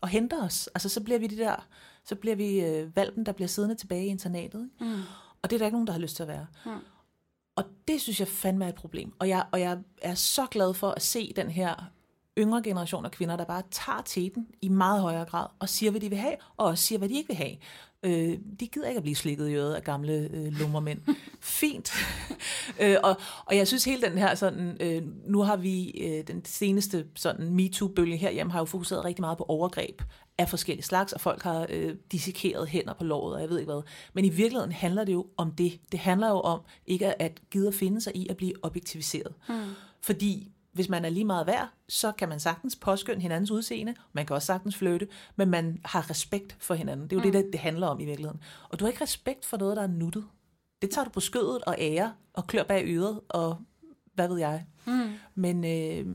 [0.00, 0.66] og henter os.
[0.66, 1.66] Altså så bliver vi det der,
[2.04, 4.70] så bliver vi øh, valpen, der bliver siddende tilbage i internatet.
[4.80, 4.94] Ikke?
[4.94, 5.00] Mm.
[5.42, 6.46] Og det er der ikke nogen, der har lyst til at være.
[6.66, 6.70] Mm.
[7.56, 9.12] Og det synes jeg fandme er et problem.
[9.18, 11.74] Og jeg, og jeg er så glad for at se den her
[12.38, 16.00] yngre generation af kvinder, der bare tager teten i meget højere grad, og siger, hvad
[16.00, 17.56] de vil have, og også siger, hvad de ikke vil have.
[18.02, 21.00] Øh, de gider ikke at blive slikket i øret af gamle øh, lummermænd.
[21.40, 21.92] Fint.
[22.82, 26.44] øh, og, og jeg synes hele den her sådan, øh, nu har vi øh, den
[26.44, 30.02] seneste sådan MeToo-bølge herhjemme, har jo fokuseret rigtig meget på overgreb
[30.40, 33.72] af forskellige slags, og folk har øh, dissekeret hænder på låret, og jeg ved ikke
[33.72, 33.82] hvad.
[34.12, 35.80] Men i virkeligheden handler det jo om det.
[35.92, 39.34] Det handler jo om ikke at gide at finde sig i at blive objektiviseret.
[39.46, 39.64] Hmm.
[40.00, 44.26] Fordi hvis man er lige meget værd, så kan man sagtens påskynde hinandens udseende, man
[44.26, 47.06] kan også sagtens flytte, men man har respekt for hinanden.
[47.10, 47.32] Det er jo mm.
[47.32, 48.40] det, det, det handler om i virkeligheden.
[48.68, 50.24] Og du har ikke respekt for noget, der er nuttet.
[50.82, 53.58] Det tager du på skødet og ære og klør bag øret, og
[54.14, 54.64] hvad ved jeg.
[54.86, 55.12] Mm.
[55.34, 56.06] Men, øh,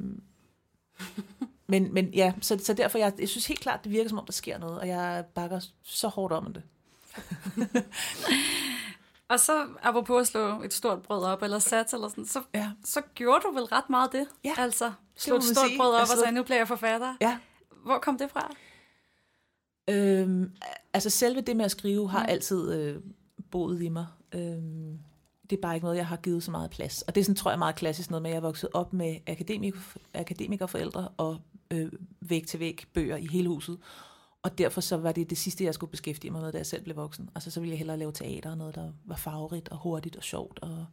[1.67, 4.25] men, men ja, så, så derfor, jeg, jeg synes helt klart, det virker som om,
[4.25, 6.63] der sker noget, og jeg bakker så hårdt om det.
[9.29, 12.71] Og så, apropos at slå et stort brød op, eller sats, eller sådan, så, ja.
[12.83, 14.27] så gjorde du vel ret meget det?
[14.43, 15.77] Ja, Altså, slå et stort sige.
[15.77, 17.15] brød op, altså, og så nu bliver jeg forfatter.
[17.21, 17.37] Ja.
[17.85, 18.51] Hvor kom det fra?
[19.89, 20.51] Øhm,
[20.93, 22.27] altså, selve det med at skrive har ja.
[22.27, 23.01] altid øh,
[23.51, 24.07] boet i mig.
[24.31, 24.99] Øhm,
[25.49, 27.01] det er bare ikke noget, jeg har givet så meget plads.
[27.01, 28.93] Og det er sådan, tror jeg, meget klassisk noget med, at jeg er vokset op
[28.93, 29.75] med akademik,
[30.13, 31.39] akademikerforældre og
[31.71, 33.77] øh, væg til væg bøger i hele huset.
[34.45, 36.83] Og derfor så var det det sidste, jeg skulle beskæftige mig med, da jeg selv
[36.83, 37.29] blev voksen.
[37.35, 40.23] Altså så ville jeg hellere lave teater og noget, der var farverigt og hurtigt og
[40.23, 40.59] sjovt.
[40.59, 40.85] Og,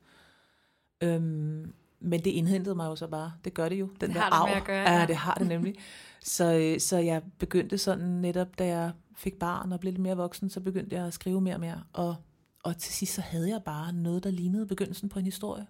[1.00, 3.32] øhm, men det indhentede mig jo så bare.
[3.44, 3.88] Det gør det jo.
[4.00, 4.46] Den det der har arv.
[4.46, 4.92] det med at gøre.
[4.92, 5.74] Ja, ja det har det nemlig.
[6.22, 10.16] så, øh, så jeg begyndte sådan netop, da jeg fik barn og blev lidt mere
[10.16, 11.82] voksen, så begyndte jeg at skrive mere og mere.
[11.92, 12.16] Og,
[12.62, 15.66] og til sidst så havde jeg bare noget, der lignede begyndelsen på en historie.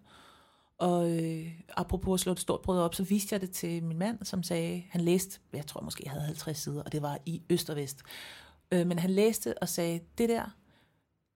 [0.83, 3.99] Og øh, apropos at slå et stort brød op, så viste jeg det til min
[3.99, 7.19] mand, som sagde, han læste, jeg tror måske jeg havde 50 sider, og det var
[7.27, 8.03] i øst og vest.
[8.73, 10.57] Øh, men han læste og sagde, det der,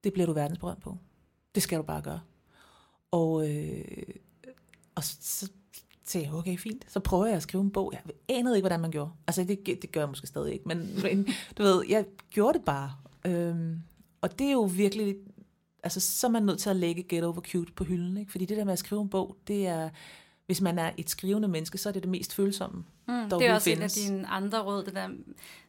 [0.05, 0.99] det bliver du verdensberømt på.
[1.55, 2.21] Det skal du bare gøre.
[3.11, 3.85] Og, øh,
[4.95, 5.51] og så
[6.05, 6.85] sagde jeg, okay, fint.
[6.89, 7.93] Så prøver jeg at skrive en bog.
[7.93, 9.11] Jeg anede ikke, hvordan man gjorde.
[9.27, 10.69] Altså, det, det gør jeg måske stadig ikke.
[10.69, 11.29] Men, men
[11.59, 12.93] du ved, jeg gjorde det bare.
[13.25, 13.81] Øhm,
[14.21, 15.17] og det er jo virkelig
[15.87, 18.17] altså, så er man nødt til at lægge Get Over Cute på hylden.
[18.17, 18.31] Ikke?
[18.31, 19.89] Fordi det der med at skrive en bog, det er,
[20.47, 23.47] hvis man er et skrivende menneske, så er det det mest følsomme, mm, der Det
[23.47, 23.97] er også findes.
[23.97, 25.09] en af dine andre råd, det der,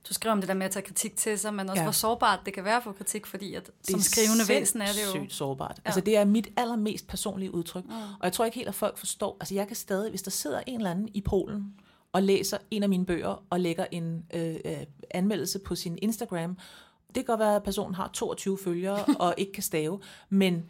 [0.10, 1.86] du skriver om det der med at tage kritik til sig, men også ja.
[1.86, 5.16] hvor sårbart det kan være for kritik, fordi at, det som skrivende væsen er det
[5.16, 5.24] jo...
[5.24, 5.78] Det sårbart.
[5.78, 5.82] Ja.
[5.86, 7.86] Altså det er mit allermest personlige udtryk.
[7.86, 7.92] Mm.
[7.92, 10.62] Og jeg tror ikke helt, at folk forstår, altså jeg kan stadig, hvis der sidder
[10.68, 11.74] en eller anden i Polen,
[12.12, 14.78] og læser en af mine bøger, og lægger en øh, øh,
[15.12, 16.58] anmeldelse på sin Instagram,
[17.08, 20.70] det kan godt være, at personen har 22 følgere og ikke kan stave, men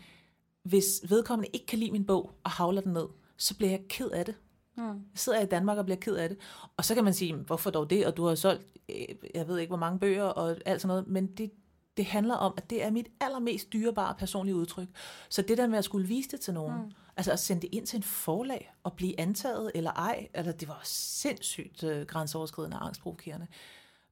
[0.64, 4.10] hvis vedkommende ikke kan lide min bog og havler den ned, så bliver jeg ked
[4.10, 4.36] af det.
[4.78, 4.84] Mm.
[4.84, 6.38] Jeg sidder i Danmark og bliver ked af det.
[6.78, 9.58] Og så kan man sige, hvorfor dog det, og du har solgt, øh, jeg ved
[9.60, 11.52] ikke hvor mange bøger og alt sådan noget, men det,
[11.98, 14.88] det handler om, at det er mit allermest dyrebare personlige udtryk.
[15.30, 16.92] Så det der med at skulle vise det til nogen, mm.
[17.18, 20.68] altså at sende det ind til en forlag og blive antaget eller ej, eller det
[20.68, 23.48] var sindssygt øh, grænseoverskridende og angstprovokerende.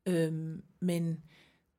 [0.05, 1.23] Øhm, men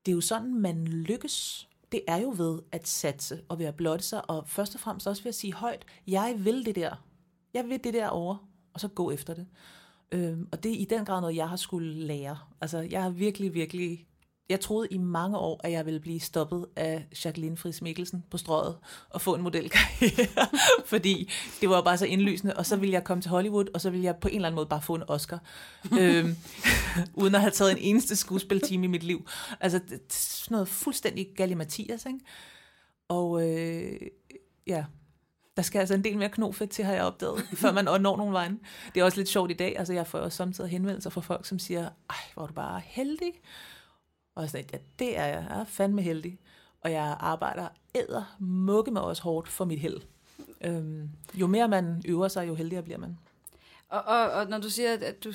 [0.06, 1.68] det er jo sådan, man lykkes.
[1.92, 5.06] Det er jo ved at satse og ved at blotte sig, og først og fremmest
[5.06, 7.04] også ved at sige højt, jeg vil det der.
[7.54, 8.36] Jeg vil det der over,
[8.74, 9.46] og så gå efter det.
[10.12, 12.38] Øhm, og det er i den grad noget, jeg har skulle lære.
[12.60, 14.06] Altså, jeg har virkelig, virkelig
[14.48, 18.38] jeg troede i mange år, at jeg ville blive stoppet af Jacqueline Friis Mikkelsen på
[18.38, 18.76] strøget
[19.10, 20.48] og få en modelkarriere,
[20.92, 21.30] fordi
[21.60, 24.04] det var bare så indlysende, og så ville jeg komme til Hollywood, og så ville
[24.04, 25.38] jeg på en eller anden måde bare få en Oscar,
[26.00, 26.36] øhm,
[27.22, 29.28] uden at have taget en eneste skuespilteam i mit liv.
[29.60, 32.20] Altså, sådan noget fuldstændig Mathias, ikke?
[33.08, 34.00] Og øh,
[34.66, 34.84] ja,
[35.56, 38.32] der skal altså en del mere knofedt til, har jeg opdaget, før man når nogen
[38.32, 38.60] vejen.
[38.94, 41.46] Det er også lidt sjovt i dag, altså jeg får også samtidig henvendelser fra folk,
[41.46, 43.32] som siger, ej, hvor er du bare heldig,
[44.36, 45.46] og jeg sagde, ja, det er jeg.
[45.50, 46.38] Jeg er fandme heldig.
[46.80, 50.00] Og jeg arbejder æder mukke mig også hårdt for mit held.
[50.60, 53.18] Øhm, jo mere man øver sig, jo heldigere bliver man.
[53.88, 55.32] Og, og, og når du siger, at du,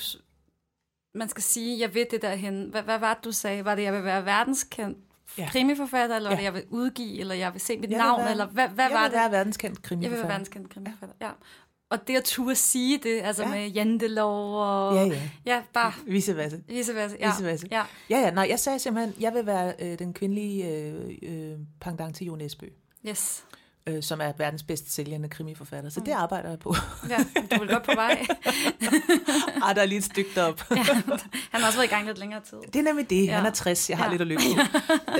[1.16, 2.70] man skal sige, jeg ved det derhen.
[2.70, 3.66] Hvad, hvad var det, du sagde?
[3.66, 4.98] Var det, jeg vil være verdenskendt
[5.38, 5.50] ja.
[5.52, 6.36] krimiforfatter, eller ja.
[6.36, 8.90] det, jeg vil udgive, eller jeg vil se mit jeg navn, være, eller hvad, hvad
[8.90, 8.94] var det?
[8.94, 10.18] Jeg vil være verdenskendt krimiforfatter.
[10.18, 11.28] Jeg vil være verdenskendt krimiforfatter, ja.
[11.28, 11.34] ja.
[11.92, 13.50] Og det at turde sige det, altså ja.
[13.50, 14.96] med jantelov og...
[14.96, 15.22] Ja, ja.
[15.46, 15.94] Ja, bare...
[16.06, 16.74] Vice versa, ja.
[16.74, 16.94] Vice
[17.44, 17.68] versa.
[17.72, 17.84] Ja.
[18.10, 18.32] ja, ja.
[18.32, 22.42] Nej, jeg sagde simpelthen, jeg vil være øh, den kvindelige øh, øh, pendant til Jon
[22.42, 22.66] Esbø.
[23.08, 23.44] Yes.
[23.88, 25.90] Øh, som er verdens bedst sælgende krimiforfatter.
[25.90, 26.06] Så mm.
[26.06, 26.76] det arbejder jeg på.
[27.10, 27.18] ja,
[27.52, 28.26] du vil godt på vej.
[29.64, 30.64] ah, der er lige et stykke derop.
[30.72, 30.84] ja,
[31.52, 32.58] han har også været i gang lidt længere tid.
[32.74, 33.26] Det er nemlig det.
[33.26, 33.36] Ja.
[33.36, 33.90] Han er 60.
[33.90, 34.12] Jeg har ja.
[34.12, 34.44] lidt at lykke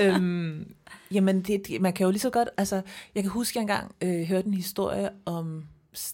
[0.00, 0.74] øhm,
[1.10, 2.48] Jamen, det, man kan jo lige så godt...
[2.56, 2.82] Altså,
[3.14, 5.64] jeg kan huske, at jeg engang øh, hørte en historie om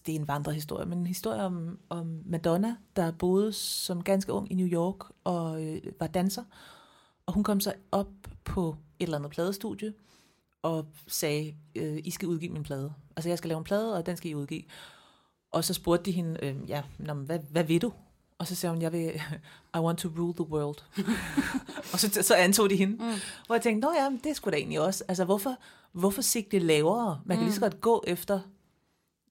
[0.07, 4.53] det er en vandrehistorie, men en historie om, om Madonna, der boede som ganske ung
[4.53, 6.45] i New York og øh, var danser.
[7.27, 8.11] Og hun kom så op
[8.45, 9.93] på et eller andet pladestudie
[10.63, 12.93] og sagde, øh, I skal udgive min plade.
[13.17, 14.63] Altså jeg skal lave en plade, og den skal I udgive.
[15.53, 17.93] Og så spurgte de hende, øh, ja, nå, hvad, hvad vil du?
[18.39, 19.21] Og så sagde hun, jeg vil,
[19.77, 20.79] I want to rule the world.
[21.93, 22.95] og så, så antog de hende.
[22.95, 23.13] Mm.
[23.49, 25.05] Og jeg tænkte, nå ja, det skulle da egentlig også.
[25.09, 25.57] Altså, hvorfor,
[25.93, 27.21] hvorfor sigte lavere?
[27.25, 27.47] Man kan mm.
[27.47, 28.41] lige så godt gå efter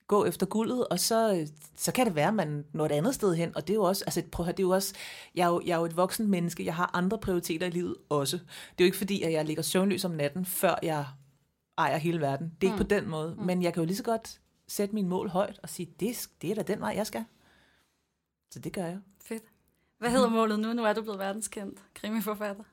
[0.08, 3.34] gå efter guldet, og så, så kan det være, at man når et andet sted
[3.34, 4.94] hen, og det er jo også, altså prøv at det er jo også,
[5.34, 7.96] jeg er jo, jeg er jo et voksen menneske, jeg har andre prioriteter i livet
[8.08, 8.36] også.
[8.36, 8.44] Det
[8.78, 11.06] er jo ikke fordi, at jeg ligger søvnløs om natten, før jeg
[11.78, 12.52] ejer hele verden.
[12.60, 12.74] Det er mm.
[12.74, 13.46] ikke på den måde, mm.
[13.46, 16.50] men jeg kan jo lige så godt sætte min mål højt og sige, det, det
[16.50, 17.24] er da den vej, jeg skal.
[18.50, 18.98] Så det gør jeg.
[19.22, 19.44] Fedt.
[19.98, 20.72] Hvad hedder målet nu?
[20.72, 22.64] Nu er du blevet verdenskendt krimiforfatter.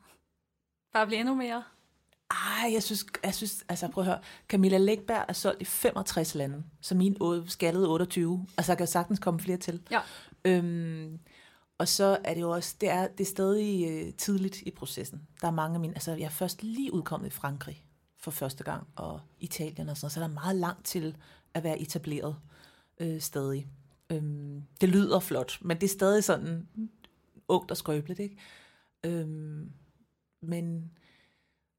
[0.93, 1.63] Bare blive endnu mere?
[2.35, 6.35] Ej, jeg synes, jeg synes, altså prøv at høre, Camilla Lægberg er solgt i 65
[6.35, 7.17] lande, så min
[7.47, 9.81] skaldede 28, altså der kan sagtens komme flere til.
[9.91, 9.99] Ja.
[10.45, 11.19] Øhm,
[11.77, 15.21] og så er det jo også, det er, det er stadig øh, tidligt i processen.
[15.41, 17.85] Der er mange af mine, altså jeg er først lige udkommet i Frankrig
[18.17, 21.17] for første gang, og Italien og sådan noget, så der er meget langt til
[21.53, 22.35] at være etableret
[22.99, 23.67] øh, stadig.
[24.09, 26.67] Øhm, det lyder flot, men det er stadig sådan
[27.47, 28.37] ungt og skrøbeligt, ikke?
[29.03, 29.71] Øhm,
[30.41, 30.91] men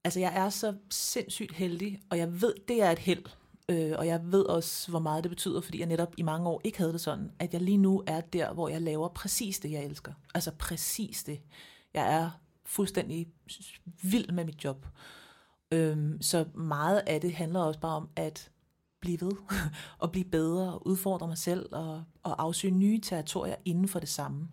[0.07, 3.25] altså jeg er så sindssygt heldig, og jeg ved, det er et held,
[3.69, 6.61] øh, og jeg ved også, hvor meget det betyder, fordi jeg netop i mange år
[6.64, 9.73] ikke havde det sådan, at jeg lige nu er der, hvor jeg laver præcis det,
[9.73, 10.12] jeg elsker.
[10.35, 11.40] Altså præcis det.
[11.95, 12.31] Jeg er
[12.66, 13.29] fuldstændig
[14.03, 14.87] vild med mit job.
[15.73, 18.51] Øhm, så meget af det handler også bare om at
[19.01, 19.33] blive ved,
[19.99, 24.09] og blive bedre, og udfordre mig selv, og, og afsøge nye territorier inden for det
[24.09, 24.49] samme.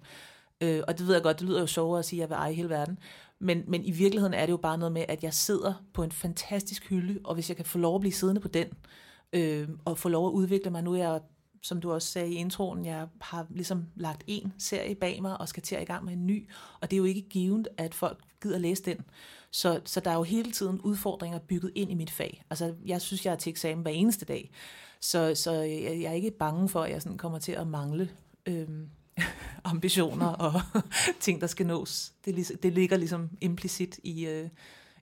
[0.61, 2.41] Øh, og det ved jeg godt, det lyder jo sjovere at sige, at jeg vil
[2.41, 2.99] eje hele verden.
[3.43, 6.11] Men, men i virkeligheden er det jo bare noget med, at jeg sidder på en
[6.11, 8.67] fantastisk hylde, og hvis jeg kan få lov at blive siddende på den,
[9.33, 11.21] øh, og få lov at udvikle mig, nu er jeg,
[11.61, 15.47] som du også sagde i introen, jeg har ligesom lagt en serie bag mig, og
[15.47, 16.49] skal til at i gang med en ny,
[16.81, 18.97] og det er jo ikke givet, at folk gider læse den.
[19.51, 22.43] Så, så der er jo hele tiden udfordringer bygget ind i mit fag.
[22.49, 24.51] Altså, jeg synes, jeg er til eksamen hver eneste dag.
[24.99, 28.09] Så, så jeg, jeg er ikke bange for, at jeg sådan kommer til at mangle
[28.45, 28.67] øh,
[29.63, 30.61] ambitioner og
[31.19, 32.13] ting, der skal nås.
[32.25, 34.49] Det, det ligger ligesom implicit i, øh,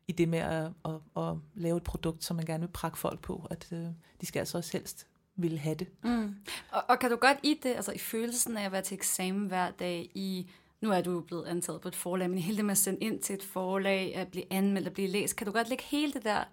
[0.08, 3.19] i det med at, at, at lave et produkt, som man gerne vil prakke folk
[3.19, 3.86] på, at øh,
[4.21, 5.88] de skal altså også helst ville have det.
[6.04, 6.36] Mm.
[6.71, 9.47] Og, og kan du godt i det, altså i følelsen af at være til eksamen
[9.47, 10.50] hver dag, i
[10.82, 12.78] nu er du jo blevet antaget på et forlag, men i hele det med at
[12.78, 15.84] sende ind til et forlag, at blive anmeldt, at blive læst, kan du godt lægge
[15.84, 16.43] hele det der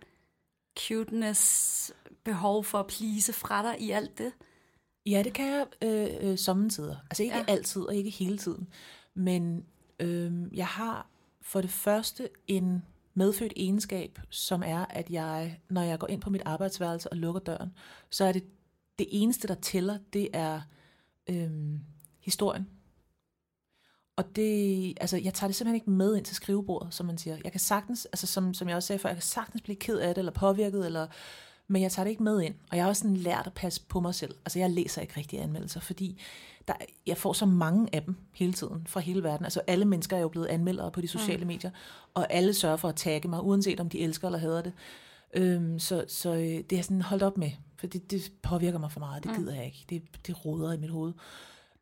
[0.87, 1.93] cuteness,
[2.25, 4.33] behov for at plise fra dig i alt det?
[5.07, 6.97] Ja, det kan jeg øh, øh, sommetider.
[7.11, 7.45] Altså ikke ja.
[7.49, 8.69] altid og ikke hele tiden.
[9.15, 9.65] Men
[10.01, 11.11] øh, jeg har
[11.43, 12.83] for det første en
[13.15, 17.41] medfødt egenskab, som er, at jeg, når jeg går ind på mit arbejdsværelse og lukker
[17.41, 17.73] døren,
[18.11, 18.45] så er det
[18.99, 20.61] det eneste, der tæller, det er
[21.31, 21.51] øh,
[22.21, 22.69] historien.
[24.17, 27.39] Og det, altså, jeg tager det simpelthen ikke med ind til skrivebordet, som man siger.
[27.45, 29.99] Jeg kan sagtens, altså som, som jeg også sagde før, jeg kan sagtens blive ked
[29.99, 31.07] af det, eller påvirket, eller
[31.69, 32.55] men jeg tager det ikke med ind.
[32.71, 34.35] Og jeg har også sådan lært at passe på mig selv.
[34.45, 36.21] Altså jeg læser ikke rigtig anmeldelser, fordi
[36.69, 36.75] der,
[37.07, 39.45] jeg får så mange af dem hele tiden fra hele verden.
[39.45, 41.47] Altså alle mennesker er jo blevet anmeldere på de sociale mm.
[41.47, 41.71] medier,
[42.15, 44.73] og alle sørger for at tagge mig, uanset om de elsker eller hader det.
[45.35, 48.93] Øhm, så så øh, det er sådan holdt op med, for det, det påvirker mig
[48.93, 49.23] for meget.
[49.25, 49.37] Det mm.
[49.37, 49.85] gider jeg ikke.
[49.91, 51.13] Det, det roder i mit hoved.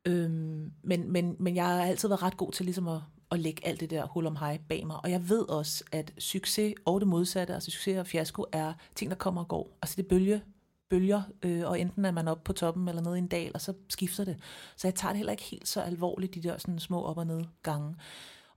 [0.05, 3.67] Øhm, men, men, men jeg har altid været ret god til ligesom at, at lægge
[3.67, 4.97] alt det der hul om hej bag mig.
[5.03, 9.11] Og jeg ved også, at succes og det modsatte, altså succes og fiasko, er ting,
[9.11, 9.79] der kommer og går.
[9.83, 10.43] Altså det bølge,
[10.91, 13.61] bølger, øh, og enten er man oppe på toppen eller nede i en dal, og
[13.61, 14.39] så skifter det.
[14.77, 17.27] Så jeg tager det heller ikke helt så alvorligt, de der sådan små op- og
[17.27, 17.97] ned gange.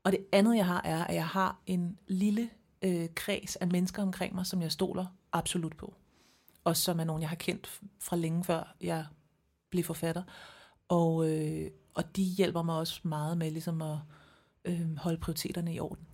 [0.04, 2.50] Og det andet, jeg har, er, at jeg har en lille
[2.82, 5.94] øh, kreds af mennesker omkring mig, som jeg stoler absolut på.
[6.64, 9.06] Og som er nogen, jeg har kendt fra længe før jeg
[9.70, 10.24] blev forfatter.
[10.88, 13.98] Og, øh, og de hjælper mig også meget med ligesom at
[14.66, 16.08] øh, holde prioriteterne i orden.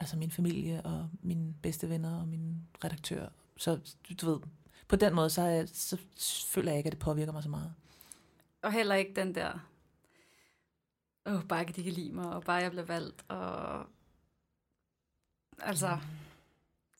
[0.00, 3.28] Altså min familie og mine bedste venner og min redaktør.
[3.56, 4.40] Så du ved,
[4.88, 5.98] på den måde, så, jeg, så
[6.46, 7.74] føler jeg ikke, at det påvirker mig så meget.
[8.62, 9.68] Og heller ikke den der,
[11.26, 13.86] åh, oh, bare ikke de kan lide mig, og bare jeg bliver valgt, og
[15.58, 16.25] altså, mm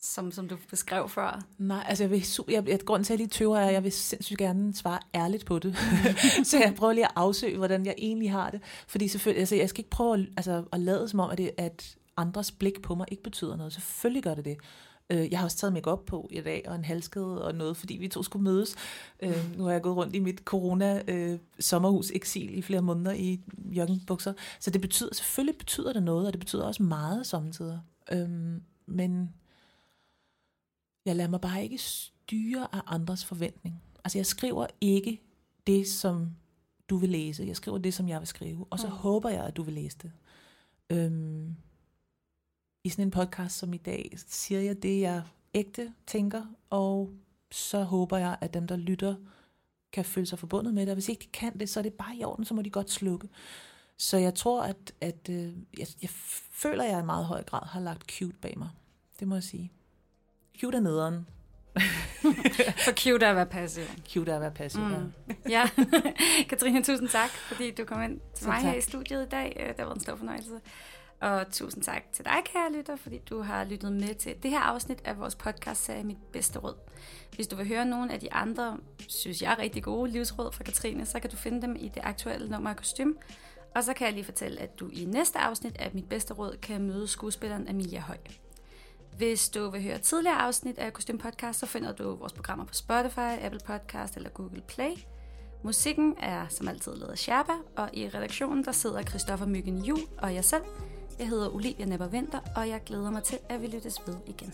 [0.01, 1.43] som, som du beskrev før?
[1.59, 3.85] Nej, altså jeg vil, jeg, jeg, grunden til, at jeg lige tøver, er, at jeg
[3.85, 5.77] vil sindssygt gerne svare ærligt på det.
[6.45, 8.61] så jeg prøver lige at afsøge, hvordan jeg egentlig har det.
[8.89, 11.51] Fordi selvfølgelig, altså jeg skal ikke prøve at, altså, at lade som om, at, det,
[11.59, 13.73] at andres blik på mig ikke betyder noget.
[13.73, 14.57] Selvfølgelig gør det det.
[15.11, 17.77] Øh, jeg har også taget mig op på i dag, og en halskede og noget,
[17.77, 18.77] fordi vi to skulle mødes.
[19.23, 23.41] Øh, nu har jeg gået rundt i mit corona-sommerhus øh, eksil i flere måneder i
[23.71, 24.33] joggingbukser.
[24.61, 27.81] Så det betyder, selvfølgelig betyder det noget, og det betyder også meget samtidig.
[28.13, 28.29] Øh,
[28.87, 29.35] men
[31.07, 33.83] jeg lader mig bare ikke styre af andres forventning.
[34.05, 35.21] Altså jeg skriver ikke
[35.67, 36.31] det, som
[36.89, 37.45] du vil læse.
[37.45, 38.67] Jeg skriver det, som jeg vil skrive.
[38.71, 38.93] Og så mm.
[38.93, 40.13] håber jeg, at du vil læse det.
[40.91, 41.57] Øhm,
[42.85, 45.23] I sådan en podcast som i dag, siger jeg det, jeg
[45.55, 47.15] ægte tænker, og
[47.51, 49.15] så håber jeg, at dem, der lytter,
[49.93, 50.91] kan føle sig forbundet med det.
[50.91, 52.71] Og hvis ikke de kan det, så er det bare i orden, så må de
[52.71, 53.29] godt slukke.
[53.97, 56.11] Så jeg tror, at, at øh, jeg, jeg
[56.51, 58.69] føler, at jeg i meget høj grad har lagt cute bag mig.
[59.21, 59.73] Det må jeg sige.
[60.61, 61.27] Cute er nederen.
[62.85, 63.85] For cute er at være passiv.
[64.13, 64.93] Cute er at være passiv, mm.
[64.93, 65.01] ja.
[65.49, 65.69] Ja,
[66.49, 68.79] Katrine, tusind tak, fordi du kom ind til mig her tak.
[68.79, 69.57] i studiet i dag.
[69.61, 70.51] Øh, Det har været en stor fornøjelse.
[71.21, 74.61] Og tusind tak til dig, kære lytter, fordi du har lyttet med til det her
[74.61, 76.75] afsnit af vores podcast-serie Mit Bedste Råd.
[77.35, 78.77] Hvis du vil høre nogle af de andre,
[79.09, 82.49] synes jeg, rigtig gode livsråd fra Katrine, så kan du finde dem i det aktuelle
[82.51, 83.13] nummer af kostym.
[83.75, 86.57] Og så kan jeg lige fortælle, at du i næste afsnit af Mit Bedste Råd
[86.63, 88.17] kan møde skuespilleren Amelia Høj.
[89.17, 92.75] Hvis du vil høre tidligere afsnit af Kostym Podcast, så finder du vores programmer på
[92.75, 94.93] Spotify, Apple Podcast eller Google Play.
[95.63, 100.01] Musikken er som altid lavet af Sherpa, og i redaktionen der sidder Christoffer Myggen Jul
[100.19, 100.63] og jeg selv.
[101.19, 104.53] Jeg hedder Olivia Nepper Vinter, og jeg glæder mig til, at vi lyttes ved igen.